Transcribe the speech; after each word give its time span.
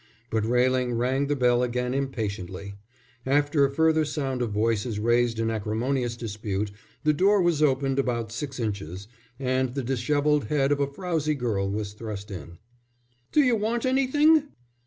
But 0.31 0.45
Railing 0.47 0.93
rang 0.93 1.27
the 1.27 1.35
bell 1.35 1.61
again 1.61 1.93
impatiently. 1.93 2.73
After 3.23 3.63
a 3.65 3.69
further 3.69 4.03
sound 4.03 4.41
of 4.41 4.49
voices 4.49 4.97
raised 4.97 5.37
in 5.37 5.51
acrimonious 5.51 6.17
dispute, 6.17 6.71
the 7.03 7.13
door 7.13 7.39
was 7.39 7.61
opened 7.61 7.99
about 7.99 8.31
six 8.31 8.59
inches, 8.59 9.07
and 9.39 9.75
the 9.75 9.83
dishevelled 9.83 10.45
head 10.45 10.71
of 10.71 10.79
a 10.79 10.87
frowsy 10.87 11.35
girl 11.35 11.69
was 11.69 11.93
thrust 11.93 12.31
in. 12.31 12.57
"D'you 13.31 13.55
want 13.55 13.85
anything?" 13.85 14.45